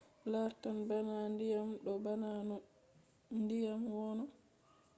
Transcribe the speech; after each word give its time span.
lartan 0.31 0.77
bana 0.89 1.15
ndiyam. 1.33 1.69
ɗo 1.83 1.93
bana 2.05 2.29
no 2.49 2.55
ndiyam 3.41 3.81
wono 3.95 4.25